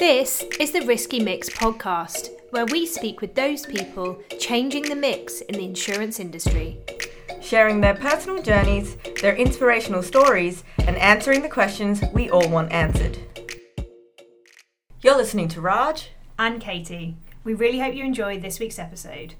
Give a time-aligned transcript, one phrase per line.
[0.00, 5.42] This is the Risky Mix podcast, where we speak with those people changing the mix
[5.42, 6.78] in the insurance industry.
[7.42, 13.18] sharing their personal journeys, their inspirational stories, and answering the questions we all want answered.
[15.02, 16.08] You're listening to Raj.
[16.38, 17.18] And Katie.
[17.44, 19.34] We really hope you enjoyed this week's episode.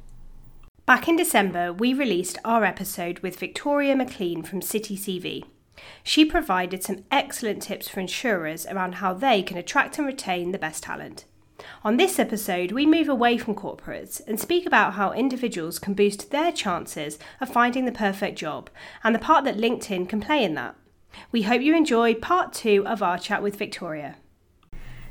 [0.85, 5.45] Back in December, we released our episode with Victoria McLean from City CV.
[6.03, 10.59] She provided some excellent tips for insurers around how they can attract and retain the
[10.59, 11.25] best talent.
[11.85, 16.31] On this episode, we move away from corporates and speak about how individuals can boost
[16.31, 18.71] their chances of finding the perfect job
[19.05, 20.75] and the part that LinkedIn can play in that.
[21.33, 24.17] We hope you enjoyed part two of our chat with Victoria.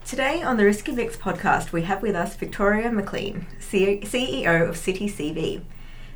[0.05, 5.07] Today on the Risky Mix podcast, we have with us Victoria McLean, CEO of City
[5.07, 5.61] CV.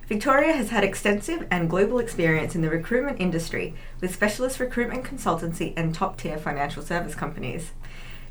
[0.08, 5.74] Victoria has had extensive and global experience in the recruitment industry with specialist recruitment consultancy
[5.78, 7.72] and top tier financial service companies.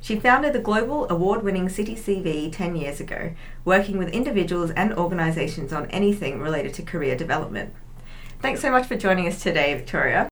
[0.01, 3.33] She founded the global award winning City CV 10 years ago,
[3.64, 7.73] working with individuals and organisations on anything related to career development.
[8.41, 10.29] Thanks so much for joining us today, Victoria.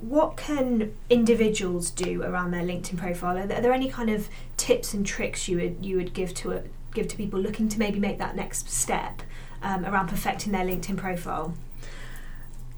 [0.00, 3.38] What can individuals do around their LinkedIn profile?
[3.38, 6.62] Are there, any kind of tips and tricks you would you would give to a,
[6.92, 9.22] give to people looking to maybe make that next step
[9.64, 11.54] um, around perfecting their LinkedIn profile?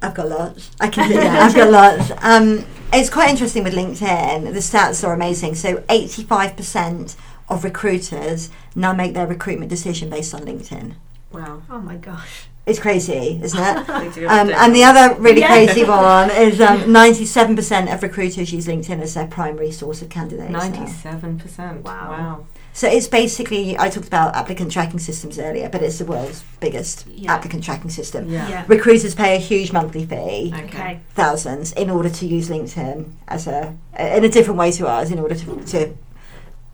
[0.03, 0.71] I've got lots.
[0.81, 1.43] I can do that.
[1.43, 2.13] I've got lots.
[2.23, 4.45] Um, it's quite interesting with LinkedIn.
[4.53, 5.55] The stats are amazing.
[5.57, 7.17] So, 85%
[7.49, 10.95] of recruiters now make their recruitment decision based on LinkedIn.
[11.33, 11.63] Wow.
[11.69, 12.47] Oh my gosh!
[12.67, 13.89] It's crazy, isn't it?
[14.29, 15.49] Um, and the other really Yeah.
[15.49, 20.51] crazy one is um, 97% of recruiters use LinkedIn as their primary source of candidates.
[20.53, 21.83] 97%.
[21.83, 22.11] Wow.
[22.11, 22.47] wow.
[22.77, 27.07] So it's basically, I talked about applicant tracking systems earlier, but it's the world's biggest
[27.09, 27.33] Yeah.
[27.33, 28.29] applicant tracking system.
[28.31, 28.47] Yeah.
[28.51, 28.65] Yeah.
[28.69, 30.53] Recruiters pay a huge monthly fee.
[30.65, 31.01] Okay.
[31.15, 35.19] thousands in order to use LinkedIn as a in a different way to ours in
[35.19, 35.95] order to, to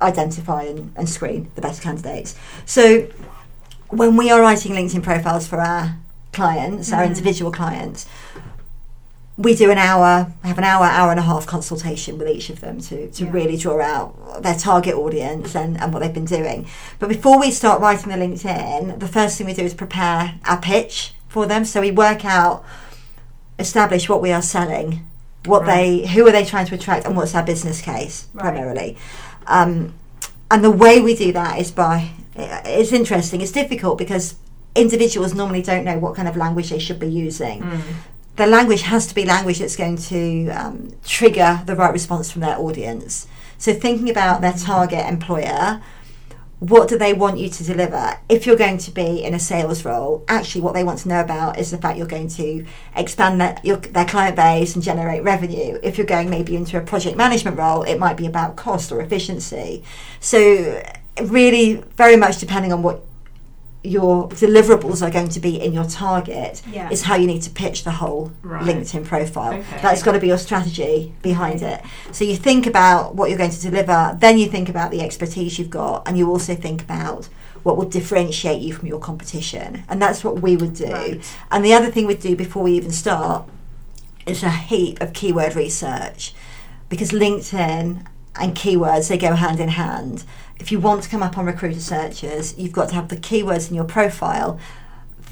[0.00, 2.34] identify and, and screen the best candidates.
[2.66, 3.06] So
[3.90, 5.98] when we are writing LinkedIn profiles for our
[6.32, 7.10] clients, our Mhm.
[7.10, 8.06] individual clients,
[9.38, 12.60] we do an hour, have an hour, hour and a half consultation with each of
[12.60, 13.30] them to, to Yeah.
[13.32, 16.66] really draw out their target audience and, and what they've been doing.
[16.98, 20.58] But before we start writing the LinkedIn, the first thing we do is prepare our
[20.60, 21.64] pitch for them.
[21.64, 22.62] So we work out,
[23.58, 25.06] establish what we are selling,
[25.46, 26.02] what Right.
[26.02, 28.42] they, who are they trying to attract, and what's our business case Right.
[28.42, 28.96] primarily.
[29.46, 29.94] Um,
[30.50, 34.34] and the way we do that is by, it's interesting, it's difficult because
[34.74, 37.80] individuals normally don't know what kind of language they should be using Mm.
[38.36, 42.40] The language has to be language that's going to um, trigger the right response from
[42.40, 43.26] their audience.
[43.58, 45.82] So, thinking about their target employer,
[46.58, 48.18] what do they want you to deliver?
[48.28, 51.20] If you're going to be in a sales role, actually, what they want to know
[51.20, 52.64] about is the fact you're going to
[52.96, 55.78] expand their, your, their client base and generate revenue.
[55.82, 59.00] If you're going maybe into a project management role, it might be about cost or
[59.00, 59.82] efficiency.
[60.20, 60.82] So,
[61.20, 63.04] really, very much depending on what
[63.84, 66.88] your deliverables are going to be in your target Yeah.
[66.90, 68.62] is how you need to pitch the whole Right.
[68.62, 69.54] LinkedIn profile.
[69.54, 69.82] Okay.
[69.82, 71.82] That's got to be your strategy behind it.
[72.12, 75.58] So you think about what you're going to deliver, then you think about the expertise
[75.58, 77.28] you've got, and you also think about
[77.64, 79.82] what will differentiate you from your competition.
[79.88, 80.86] And that's what we would do.
[80.92, 81.20] Right.
[81.50, 83.48] And the other thing we'd do before we even start
[84.26, 86.34] is a heap of keyword research
[86.88, 88.04] because LinkedIn
[88.36, 90.24] and keywords they go hand in hand.
[90.58, 93.68] If you want to come up on recruiter searches, you've got to have the keywords
[93.68, 94.58] in your profile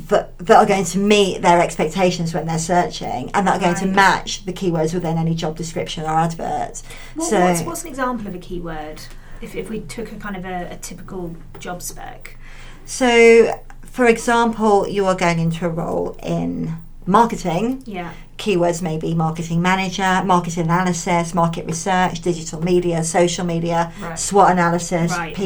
[0.09, 3.77] that, that are going to meet their expectations when they're searching and that are going
[3.77, 6.83] to match the keywords within any job description or advert.
[7.15, 9.03] What, so what's, what's an example of a keyword?
[9.41, 12.37] If, if we took a kind of a, a typical job spec.
[12.85, 16.77] so for example, you are going into a role in
[17.07, 18.13] marketing Yeah.
[18.41, 24.19] Keywords may be marketing manager, market analysis, market research, digital media, social media, Right.
[24.19, 25.35] SWOT analysis, Right.
[25.35, 25.43] PR.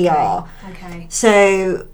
[0.71, 0.87] Okay.
[0.87, 1.07] okay.
[1.09, 1.87] So,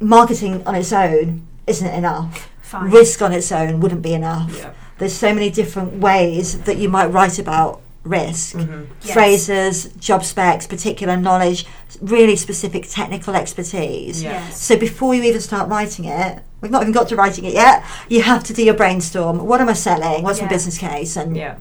[0.00, 2.48] marketing on its own isn't enough.
[2.62, 2.90] Fine.
[2.90, 4.52] Risk on its own wouldn't be enough.
[4.56, 4.70] Yeah.
[4.98, 8.54] There's so many different ways that you might write about risk.
[8.56, 9.12] hmm Yes.
[9.12, 11.66] Phrases, job specs, particular knowledge,
[12.00, 14.22] really specific technical expertise.
[14.22, 14.60] Yes.
[14.62, 17.84] So before you even start writing it, we've not even got to writing it yet.
[18.08, 19.46] You have to do your brainstorm.
[19.46, 20.22] What am I selling?
[20.22, 20.44] What's Yeah.
[20.46, 21.16] my business case?
[21.16, 21.56] And Yeah.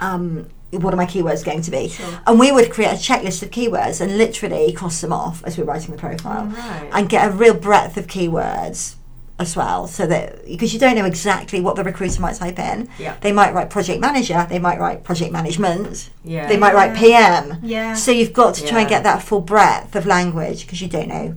[0.00, 1.88] um, what are my keywords going to be?
[1.88, 2.06] Sure.
[2.26, 5.64] And we would create a checklist of keywords and literally cross them off as we're
[5.64, 6.88] writing the profile, Right.
[6.92, 8.94] and get a real breadth of keywords
[9.42, 9.86] as well.
[9.86, 13.16] So that because you don't know exactly what the recruiter might type in, Yeah.
[13.20, 16.46] they might write project manager, they might write project management, Yeah.
[16.48, 17.58] they might write PM.
[17.62, 17.94] Yeah.
[17.94, 21.08] So you've got to try and get that full breadth of language because you don't
[21.08, 21.34] know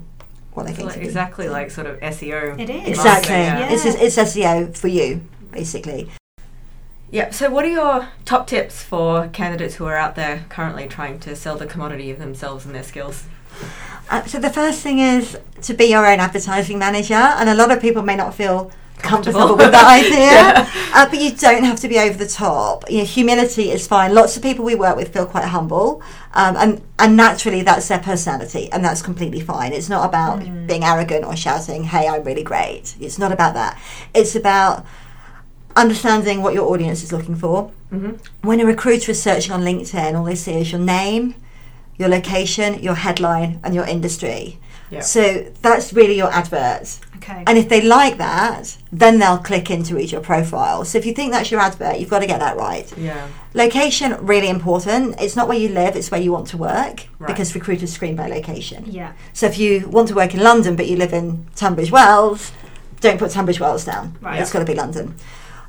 [0.53, 1.05] what they're going like- to be.
[1.05, 2.57] exactly like sort of SEO.
[2.57, 2.87] It is.
[2.87, 3.35] Exactly.
[3.35, 3.69] Yeah.
[3.71, 5.21] It's, it's SEO for you,
[5.51, 6.09] basically.
[7.11, 7.29] Yeah.
[7.31, 11.35] So, what are your top tips for candidates who are out there currently trying to
[11.35, 13.23] sell the commodity of themselves and their skills?
[14.09, 17.71] Uh, so the first thing is to be your own advertising manager, and a lot
[17.71, 19.57] of people may not feel comfortable, Comfortable.
[19.65, 20.69] with that idea, Yeah.
[20.93, 22.89] uh, but you don't have to be over the top.
[22.89, 24.13] You know, humility is fine.
[24.13, 26.01] Lots of people we work with feel quite humble,
[26.33, 29.73] um, and and naturally that's their personality, and that's completely fine.
[29.73, 33.77] It's not about being arrogant or shouting, "Hey, I'm really great." It's not about that.
[34.13, 34.85] It's about
[35.75, 37.71] understanding what your audience is looking for.
[37.93, 38.17] Mhm.
[38.43, 41.35] When a recruiter is searching on LinkedIn, all they see is your name,
[41.97, 44.59] your location, your headline, and your industry.
[44.91, 44.99] Yeah.
[45.01, 46.99] So that's really your advert.
[47.17, 47.43] Okay.
[47.47, 50.85] And if they like that, then they'll click in to read your profile.
[50.85, 52.91] So if you think that's your advert, you've got to get that right.
[52.95, 53.27] Yeah.
[53.55, 55.15] Location, really important.
[55.19, 57.27] It's not where you live, it's where you want to work Right.
[57.27, 58.85] because recruiters screen by location.
[58.87, 59.13] yeah.
[59.33, 62.51] So if you want to work in London but you live in Tunbridge Wells,
[63.01, 64.15] don't put Tunbridge Wells down.
[64.21, 64.39] Right.
[64.39, 65.15] It's got to be London.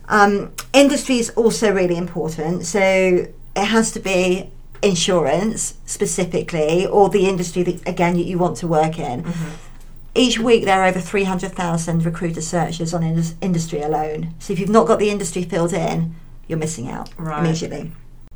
[0.09, 2.67] Um, industry is also really important.
[2.67, 2.81] So
[3.57, 4.51] it has to be
[4.83, 9.23] insurance specifically, or the industry that again you, want to work in.
[9.25, 9.51] Mm-hmm.
[10.15, 14.35] Each week there are over 300,000 recruiter searches on indus- industry alone.
[14.39, 16.15] So if you've not got the industry filled in,
[16.49, 17.41] you're missing out Right.
[17.45, 17.93] immediately.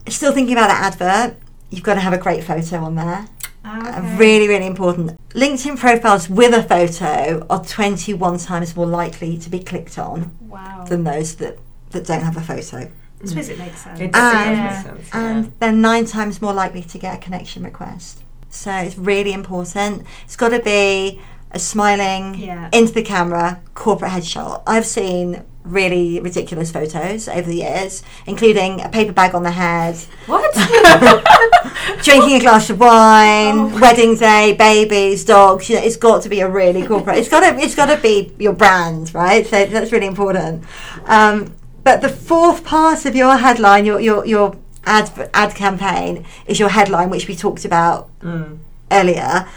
[0.08, 1.36] Still thinking about that advert,
[1.70, 3.26] you've got to have a great photo on there.
[3.64, 4.16] Uh, Okay.
[4.16, 5.18] Really, really important.
[5.30, 10.84] LinkedIn profiles with a photo are 21 times more likely to be clicked on Wow.
[10.88, 11.58] than those that,
[11.90, 12.90] that don't have a photo.
[13.22, 14.00] I suppose it makes sense.
[14.00, 15.08] It does, does And- make sense.
[15.12, 18.22] And they're nine times more likely to get a connection request.
[18.48, 20.04] So it's really important.
[20.24, 21.20] It's got to be
[21.52, 22.68] a smiling, Yeah.
[22.72, 24.62] into the camera, corporate headshot.
[24.66, 29.96] I've seen really ridiculous photos over the years, including a paper bag on the head,
[30.26, 30.52] What?
[32.02, 33.78] drinking a glass of wine, Oh.
[33.80, 35.68] wedding day, babies, dogs.
[35.68, 37.18] You know, it's got to be a really corporate.
[37.18, 37.58] It's got to.
[37.62, 39.46] It's got to be your brand, right?
[39.46, 40.64] So that's really important.
[41.06, 41.52] Um,
[41.90, 46.68] but the fourth part of your headline, your your your ad ad campaign, is your
[46.68, 48.58] headline, which we talked about mm.
[48.92, 49.48] earlier.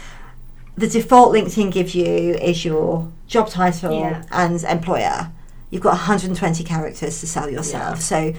[0.76, 4.24] The default LinkedIn gives you is your job title Yeah.
[4.32, 5.30] and employer.
[5.70, 7.98] You've got 120 characters to sell yourself.
[7.98, 8.10] Yeah.
[8.12, 8.34] So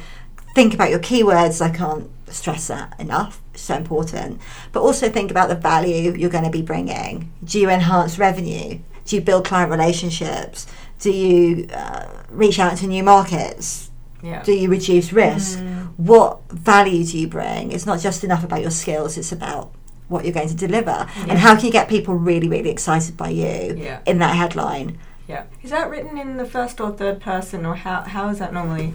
[0.53, 1.62] think about your keywords.
[1.62, 3.41] I can't stress that enough.
[3.53, 4.41] It's so important.
[4.74, 7.31] But also think about the value you're going to be bringing.
[7.45, 8.80] Do you enhance revenue?
[9.06, 10.68] Do you build client relationships?
[11.00, 13.92] Do you uh, reach out to new markets?
[14.24, 14.42] Yeah.
[14.44, 15.59] Do you reduce risk?
[15.97, 17.71] What value do you bring?
[17.71, 19.71] It's not just enough about your skills, it's about
[20.07, 21.07] what you're going to deliver.
[21.27, 24.00] And how can you get people really, really excited by you Yeah.
[24.06, 24.97] in that headline?
[25.27, 25.44] Yeah.
[25.63, 28.94] Is that written in the first or third person, or how, how is that normally?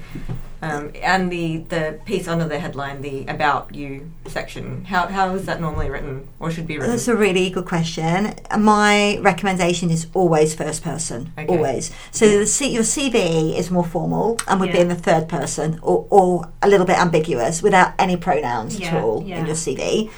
[0.63, 5.47] Um, and the, the piece under the headline, the about you section, how, how is
[5.47, 6.91] that normally written, or should be written?
[6.91, 8.35] That's a really good question.
[8.59, 11.47] My recommendation is always first person, Okay.
[11.47, 11.91] always.
[12.11, 15.79] So the C- your CV is more formal and would be in the third person
[15.83, 19.39] or, or a little bit ambiguous without any pronouns Yeah, at all yeah.
[19.41, 20.11] in your CV.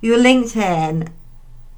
[0.00, 1.08] Your LinkedIn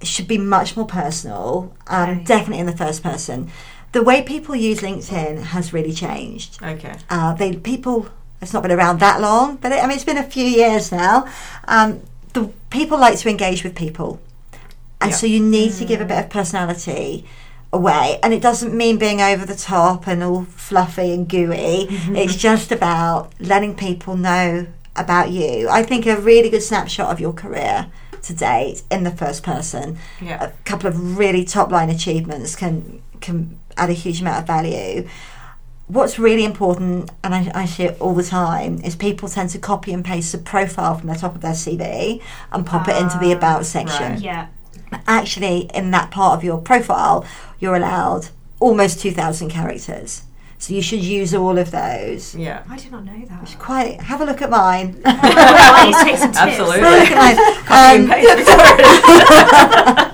[0.03, 2.25] should be much more personal, um, Okay.
[2.25, 3.51] definitely in the first person.
[3.95, 6.63] The way people use LinkedIn has really changed.
[6.63, 6.97] okay.
[7.09, 8.09] Uh, they people
[8.43, 10.93] it's not been around that long, but it, I mean it's been a few years
[10.93, 11.27] now.
[11.67, 12.01] Um,
[12.35, 14.21] the people like to engage with people,
[15.01, 15.17] and Yeah.
[15.17, 17.25] so you need to give a bit of personality
[17.73, 18.19] away.
[18.23, 21.87] And it doesn't mean being over the top and all fluffy and gooey.
[22.23, 24.67] it's just about letting people know
[24.97, 25.69] about you.
[25.69, 27.87] I think a really good snapshot of your career
[28.23, 30.43] to date in the first person Yeah.
[30.43, 35.09] a couple of really top line achievements can can add a huge amount of value.
[35.87, 39.59] What's really important, and I, I see it all the time, is people tend to
[39.59, 43.19] copy and paste the profile from the top of their CV and pop it into
[43.19, 44.13] the Ah, about section.
[44.15, 44.21] right.
[44.21, 44.47] Yeah.
[45.07, 47.25] Actually, in that part of your profile,
[47.59, 48.29] you're allowed
[48.61, 50.23] almost 2,000 characters.
[50.57, 52.35] So you should use all of those.
[52.35, 52.63] Yeah.
[52.71, 53.57] I did not know that.
[53.59, 55.03] Quite have a look at mine.
[55.05, 56.39] I need to take some tips.
[56.39, 56.81] Absolutely.
[56.81, 57.37] Have a look at mine.
[57.67, 60.11] Copy Um, and paste Victoria.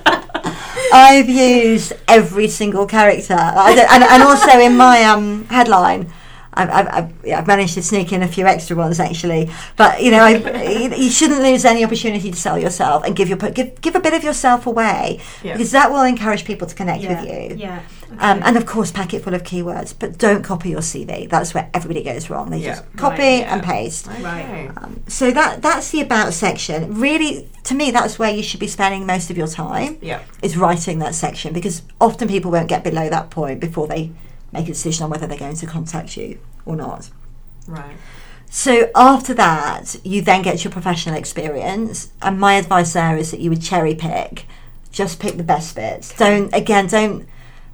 [0.91, 6.11] I've used every single character, and, and also in my um, headline,
[6.53, 9.49] I've, I've, I've, managed to sneak in a few extra ones actually.
[9.77, 13.29] But you know, I, you, you shouldn't lose any opportunity to sell yourself and give
[13.29, 15.53] your give give a bit of yourself away Yeah.
[15.53, 17.21] because that will encourage people to connect Yeah.
[17.21, 17.57] with you.
[17.57, 17.81] Yeah.
[18.19, 21.29] Um, and of course, pack it full of keywords, but don't copy your CV.
[21.29, 22.49] That's where everybody goes wrong.
[22.49, 22.75] They Yeah.
[22.75, 24.07] just copy Right, and paste.
[24.07, 24.69] Okay.
[24.77, 26.99] Um, so that that's the about section.
[26.99, 30.19] Really, to me, that's where you should be spending most of your time Yeah.
[30.41, 34.11] is writing that section because often people won't get below that point before they
[34.51, 37.09] make a decision on whether they're going to contact you or not.
[37.67, 37.95] Right.
[38.49, 43.39] So after that, you then get your professional experience, and my advice there is that
[43.39, 44.45] you would cherry pick,
[44.91, 46.13] just pick the best bits.
[46.13, 47.25] Don't again, don't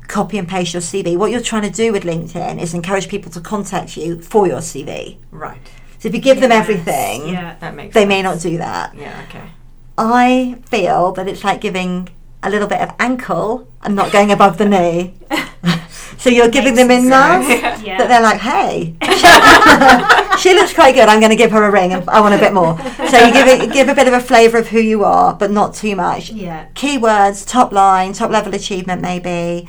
[0.08, 1.18] copy and paste your CV.
[1.18, 4.60] What you're trying to do with LinkedIn is encourage people to contact you for your
[4.60, 5.18] CV.
[5.32, 5.60] Right.
[6.00, 7.56] So if you give them everything, Yeah.
[7.60, 8.10] That makes they sense.
[8.10, 8.96] may not do that.
[8.96, 9.50] Yeah, okay.
[9.98, 12.10] I feel that it's like giving
[12.44, 15.16] a little bit of ankle and not going above the knee.
[16.20, 17.82] so you're giving them enough sense.
[17.84, 17.98] Yeah.
[17.98, 18.96] that they're like, hey,
[20.40, 21.10] she looks quite good.
[21.10, 22.78] I'm going to give her a ring, and I want a bit more.
[23.10, 25.50] So you give it, give a bit of a flavour of who you are, but
[25.50, 26.30] not too much.
[26.30, 26.68] Yeah.
[26.76, 29.68] Keywords, top line, top level achievement, maybe.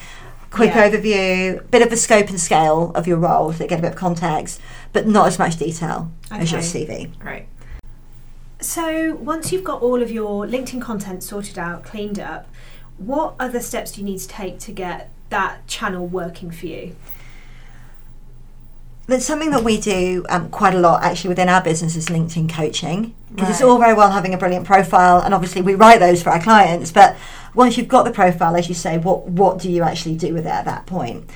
[0.58, 0.90] Quick Yeah.
[0.90, 3.92] overview, bit of the scope and scale of your role, so they get a bit
[3.92, 4.60] of context,
[4.92, 7.12] but not as much detail as your CV.
[7.24, 7.46] Right.
[8.60, 12.48] So once you've got all of your LinkedIn content sorted out, cleaned up,
[12.96, 16.96] what other steps do you need to take to get that channel working for you?
[19.08, 22.52] That's something that we do um, quite a lot actually within our business is LinkedIn
[22.52, 26.22] coaching because it's all very well having a brilliant profile and obviously we write those
[26.22, 27.16] for our clients but
[27.54, 30.44] once you've got the profile as you say what what do you actually do with
[30.44, 31.28] it at that point?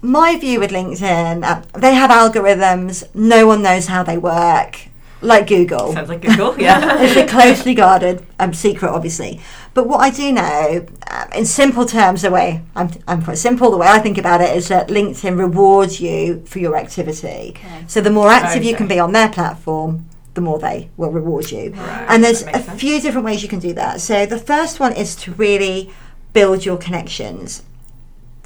[0.00, 4.88] My view with LinkedIn uh, they have algorithms no one knows how they work
[5.22, 6.58] like Google Sounds like Google.
[6.60, 7.00] Yeah.
[7.02, 9.40] it's a closely guarded um, secret, obviously.
[9.74, 13.70] But what I do know, um, in simple terms, the way I'm, I'm quite simple,
[13.70, 17.54] the way I think about it is that LinkedIn rewards you for your activity.
[17.56, 17.84] Okay.
[17.86, 21.50] So the more active you can be on their platform, the more they will reward
[21.50, 21.70] you.
[21.72, 22.80] Right, And there's a sense.
[22.80, 24.00] few different ways you can do that.
[24.00, 25.90] So the first one is to really
[26.32, 27.62] build your connections.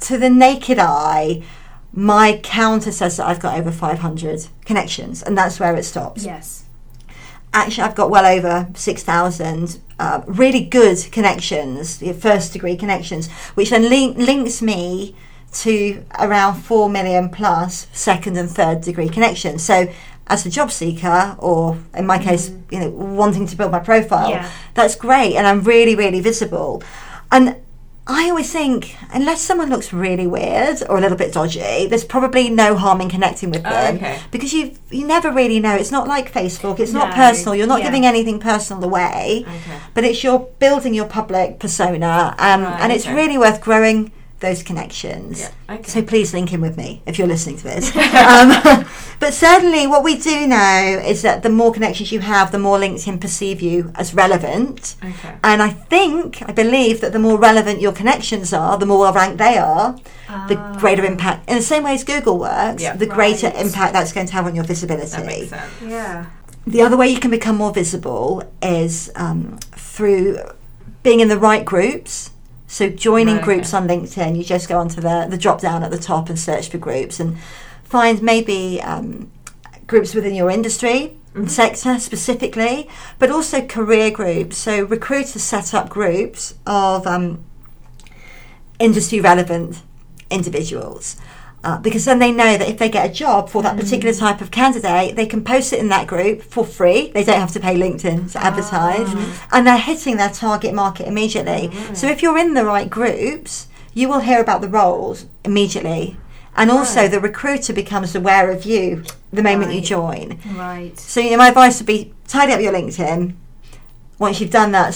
[0.01, 1.43] To the naked eye,
[1.93, 6.65] my counter says that I've got over 500 connections, and that's where it stops Yes.
[7.53, 13.89] Actually I've got well over 6,000 uh, really good connections, first degree connections, which then
[13.89, 15.15] link, links me
[15.53, 19.63] to around 4 million plus second and third degree connections.
[19.63, 19.87] So
[20.27, 24.29] as a job seeker, or in my case, you know, wanting to build my profile,
[24.29, 24.51] Yeah.
[24.73, 26.83] that's great, and I'm really, really visible.
[27.31, 27.55] And
[28.09, 32.49] I always think, unless someone looks really weird or a little bit dodgy, there's probably
[32.49, 34.19] no harm in connecting with Oh, them okay.
[34.31, 35.75] because you you never really know.
[35.75, 36.79] It's not like Facebook.
[36.79, 37.53] It's not personal.
[37.55, 37.87] You're not yeah.
[37.87, 39.77] giving anything personal away, Okay.
[39.93, 43.13] but it's you're building your public persona, um, Right, and it's okay.
[43.15, 45.39] really worth growing those connections.
[45.39, 45.83] Yeah, okay.
[45.83, 47.95] So please link in with me if you're listening to this.
[47.95, 48.85] um,
[49.19, 52.77] but certainly, what we do know is that the more connections you have, the more
[52.77, 54.95] LinkedIn perceive you as relevant.
[55.03, 55.35] Okay.
[55.43, 59.13] And I think, I believe that the more relevant your connections are, the more well
[59.13, 59.93] ranked they are,
[60.47, 60.75] the Ah.
[60.79, 61.49] greater impact.
[61.49, 62.95] In the same way as Google works, Yeah.
[62.95, 65.09] the greater impact that's going to have on your visibility.
[65.09, 65.71] That makes sense.
[65.81, 66.25] Yeah.
[66.67, 70.37] The other way you can become more visible is um, through
[71.01, 72.31] being in the right groups.
[72.67, 73.77] So joining Right, groups okay.
[73.77, 76.69] on LinkedIn, you just go onto the, the drop down at the top and search
[76.69, 77.39] for groups and
[77.83, 79.31] find maybe um,
[79.87, 81.47] groups within your industry Mm-hmm.
[81.49, 84.57] sector specifically, but also career groups.
[84.57, 87.43] So recruiters set up groups of um,
[88.79, 89.83] industry relevant
[90.31, 91.15] individuals.
[91.63, 94.41] Uh, because then they know that if they get a job for that particular type
[94.41, 97.09] of candidate, they can post it in that group for free.
[97.13, 99.11] They don't have to pay LinkedIn to advertise,
[99.51, 101.71] and they're hitting their target market immediately.
[101.93, 106.15] So if you're in the right groups, you will hear about the roles immediately,
[106.55, 107.11] and also Right.
[107.11, 110.39] the recruiter becomes aware of you the moment you join.
[110.55, 110.97] Right.
[110.97, 113.33] So you know, my advice would be tidy up your LinkedIn.
[114.19, 114.95] Once you've done that,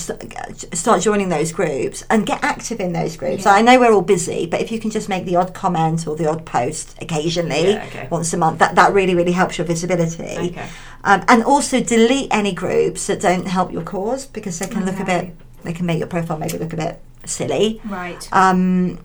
[0.74, 3.46] start joining those groups and get active in those groups.
[3.46, 3.52] Yeah.
[3.54, 6.16] I know we're all busy, but if you can just make the odd comment or
[6.16, 8.08] the odd post occasionally, Yeah, okay.
[8.10, 10.24] once a month, that, that really, really helps your visibility.
[10.24, 10.68] Okay.
[11.04, 15.00] Um, and also delete any groups that don't help your cause because they can look
[15.00, 17.80] a bit, they can make your profile maybe look a bit silly.
[17.86, 18.28] Right.
[18.32, 19.00] Um,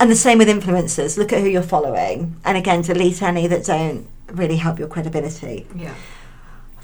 [0.00, 1.16] and the same with influencers.
[1.16, 5.66] Look at who you're following, and again, delete any that don't really help your credibility.
[5.76, 5.94] Yeah.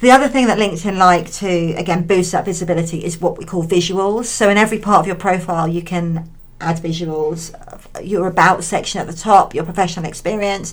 [0.00, 3.64] The other thing that LinkedIn like to again boost that visibility is what we call
[3.64, 4.26] visuals.
[4.26, 6.30] So in every part of your profile, you can
[6.60, 7.52] add visuals.
[8.02, 10.72] Your about section at the top, your professional experience,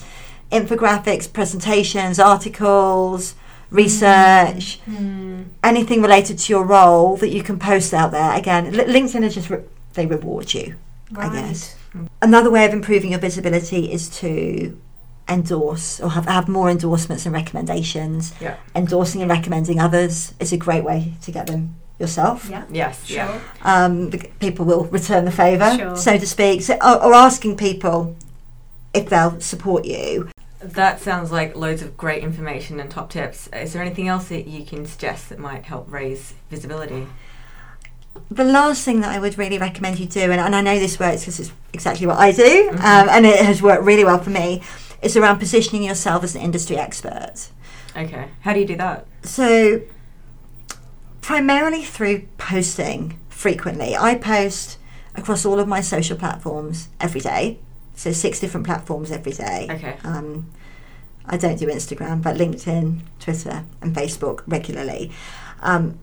[0.52, 3.36] infographics, presentations, articles,
[3.70, 5.44] research, Hmm.
[5.64, 8.32] anything related to your role that you can post out there.
[8.34, 9.60] Again, LinkedIn is just re-
[9.94, 10.76] they reward you.
[11.16, 11.76] I guess.
[12.22, 14.78] Another way of improving your visibility is to
[15.30, 18.34] endorse or have, have more endorsements and recommendations.
[18.40, 18.58] Yeah.
[18.76, 22.48] Endorsing and recommending others is a great way to get them yourself.
[22.50, 22.66] Yeah.
[22.72, 23.06] Yes.
[23.06, 23.18] Sure.
[23.18, 23.42] Yeah.
[23.64, 25.96] Um, people will return the favour, Sure.
[25.96, 26.62] so to speak.
[26.62, 28.16] So, or, or asking people
[28.94, 30.30] if they'll support you.
[30.60, 33.48] That sounds like loads of great information and top tips.
[33.54, 37.08] Is there anything else that you can suggest that might help raise visibility?
[38.32, 41.00] The last thing that I would really recommend you do, and, and I know this
[41.00, 44.32] works because it's exactly what I do, um, and it has worked really well for
[44.32, 44.64] me,
[45.02, 47.50] is around positioning yourself as an industry expert.
[47.96, 48.30] Okay.
[48.42, 49.08] How do you do that?
[49.24, 49.82] So,
[51.22, 53.96] primarily through posting frequently.
[53.96, 54.78] I post
[55.16, 57.60] across all of my social platforms every day.
[57.96, 59.68] So, six different platforms every day.
[59.70, 59.98] Okay.
[60.04, 60.50] Um,
[61.26, 65.12] I don't do Instagram, but LinkedIn, Twitter, and Facebook regularly.
[65.62, 66.00] Um,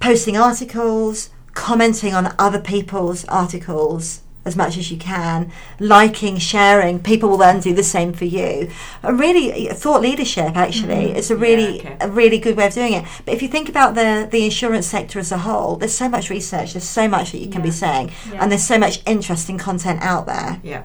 [0.00, 6.98] posting articles, commenting on other people's articles as much as you can, liking, sharing.
[6.98, 8.68] People will then do the same for you.
[9.04, 11.86] A really thought leadership actually is a really Mm-hmm.
[11.86, 11.96] okay.
[12.00, 13.04] a really good way of doing it.
[13.24, 16.30] But if you think about the the insurance sector as a whole, there's so much
[16.30, 18.42] research, there's so much that you can be saying, Yeah.
[18.42, 20.58] and there's so much interesting content out there.
[20.64, 20.82] Yeah.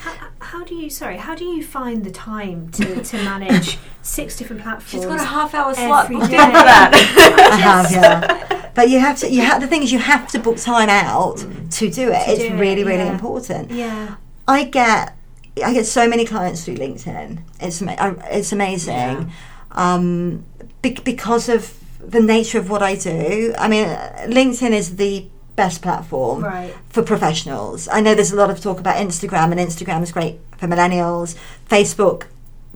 [0.00, 1.16] How, how do you sorry?
[1.16, 4.90] How do you find the time to, to manage six different platforms?
[4.92, 6.26] She's got a half hour slot Every day.
[6.26, 6.90] for that.
[7.52, 8.57] I have, yeah.
[8.78, 9.28] But you have to.
[9.28, 11.38] You have the thing is you have to book time out
[11.78, 12.24] to do it.
[12.26, 13.12] To it's do it, really, really yeah.
[13.12, 13.72] important.
[13.72, 14.14] Yeah.
[14.46, 15.16] I get
[15.64, 17.40] I get so many clients through LinkedIn.
[17.58, 19.32] It's it's amazing
[19.72, 20.44] um,
[20.80, 23.52] be- because of the nature of what I do.
[23.58, 26.72] I mean, uh, LinkedIn is the best platform Right.
[26.88, 27.88] for professionals.
[27.88, 31.36] I know there's a lot of talk about Instagram, and Instagram is great for millennials.
[31.68, 32.26] Facebook.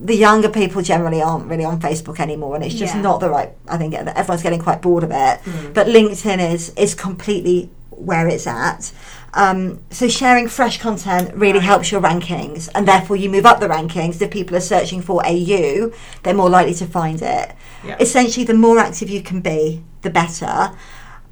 [0.03, 3.01] The younger people generally aren't really on Facebook anymore, and it's just Yeah.
[3.01, 3.51] not the right.
[3.69, 5.39] I think everyone's getting quite bored of it.
[5.73, 8.91] But LinkedIn is is completely where it's at.
[9.35, 13.67] Um, so sharing fresh content really helps your rankings, and therefore you move up the
[13.67, 14.21] rankings.
[14.21, 15.91] If people are searching for AU,
[16.23, 17.51] they're more likely to find it.
[17.87, 17.95] Yeah.
[17.99, 20.71] Essentially, the more active you can be, the better.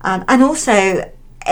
[0.01, 0.73] Um, and also,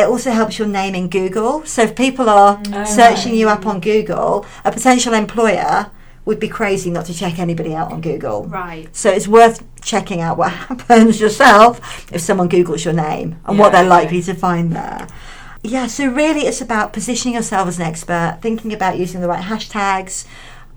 [0.01, 1.65] it also helps your name in Google.
[1.65, 3.39] So if people are Oh, searching right.
[3.41, 5.88] you up on Google, a potential employer
[6.25, 8.45] would be crazy not to check anybody out on Google.
[8.45, 8.88] Right.
[8.95, 13.71] So it's worth checking out what happens yourself if someone Googles your name and what
[13.71, 15.07] they're likely to find there.
[15.63, 19.43] Yeah, so really it's about positioning yourself as an expert, thinking about using the right
[19.43, 20.25] hashtags,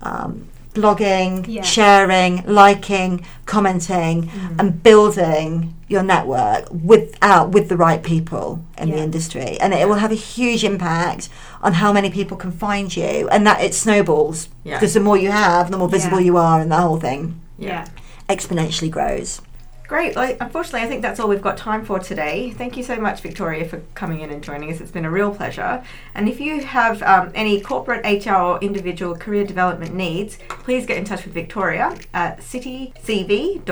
[0.01, 1.61] um, blogging, Yeah.
[1.61, 4.59] sharing, liking, commenting, Mm.
[4.59, 9.87] and building your network with out with the right people in the industry, and it
[9.87, 11.29] will have a huge impact
[11.61, 14.75] on how many people can find you, and that it snowballs Yeah.
[14.77, 16.25] because the more you have, the more visible Yeah.
[16.25, 17.85] you are, and the whole thing Yeah.
[18.27, 19.39] exponentially grows.
[19.87, 20.15] Great.
[20.15, 22.51] Well, unfortunately, I think that's all we've got time for today.
[22.51, 24.79] Thank you so much, Victoria, for coming in and joining us.
[24.79, 25.83] It's been a real pleasure.
[26.15, 30.97] And if you have um, any corporate HR or individual career development needs, please get
[30.97, 33.65] in touch with Victoria at citycv.co.uk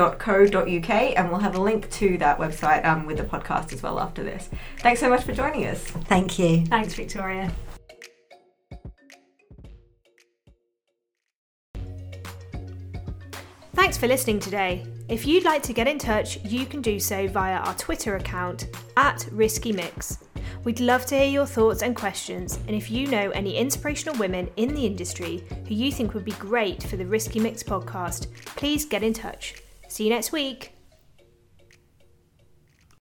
[0.90, 4.22] and we'll have a link to that website um, with the podcast as well after
[4.22, 4.50] this.
[4.80, 5.82] Thanks so much for joining us.
[5.82, 6.66] Thank you.
[6.66, 7.50] Thanks, Victoria.
[13.74, 14.86] Thanks for listening today.
[15.08, 18.68] If you'd like to get in touch, you can do so via our Twitter account
[18.96, 20.18] at Risky Mix.
[20.64, 24.48] We'd love to hear your thoughts and questions, and if you know any inspirational women
[24.56, 28.84] in the industry who you think would be great for the Risky Mix podcast, please
[28.84, 29.60] get in touch.
[29.88, 30.72] See you next week.